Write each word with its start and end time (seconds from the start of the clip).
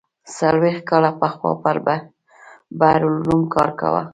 څلوېښت 0.35 0.83
کاله 0.89 1.11
پخوا 1.19 1.51
پر 1.63 1.77
بحر 2.79 3.01
العلوم 3.07 3.41
کار 3.53 3.69
کاوه. 3.79 4.03